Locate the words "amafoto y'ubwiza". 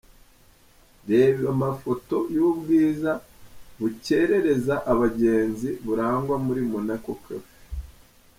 1.55-3.11